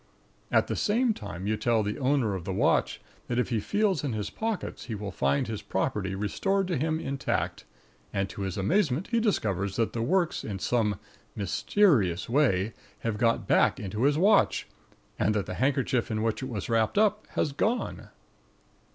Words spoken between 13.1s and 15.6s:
got back into his watch, and that the